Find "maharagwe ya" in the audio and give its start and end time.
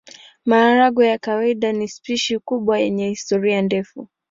0.45-1.17